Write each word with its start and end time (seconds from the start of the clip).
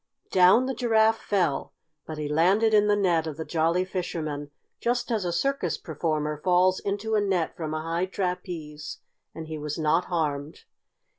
Down 0.31 0.65
the 0.65 0.73
Giraffe 0.73 1.19
fell, 1.21 1.73
but 2.07 2.17
he 2.17 2.27
landed 2.27 2.73
in 2.73 2.87
the 2.87 2.95
net 2.95 3.27
of 3.27 3.37
the 3.37 3.45
Jolly 3.45 3.85
Fisherman, 3.85 4.49
just 4.79 5.11
as 5.11 5.25
a 5.25 5.31
circus 5.31 5.77
performer 5.77 6.41
falls 6.43 6.79
into 6.79 7.13
a 7.13 7.21
net 7.21 7.55
from 7.55 7.75
a 7.75 7.83
high 7.83 8.07
trapeze, 8.07 8.97
and 9.35 9.45
he 9.47 9.59
was 9.59 9.77
not 9.77 10.05
harmed. 10.05 10.63